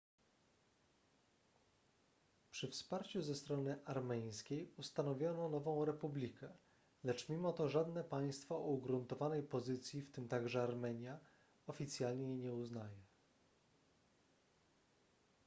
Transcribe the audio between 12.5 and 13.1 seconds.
uznaje